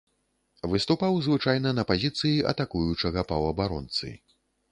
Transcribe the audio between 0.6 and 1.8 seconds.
Выступаў звычайна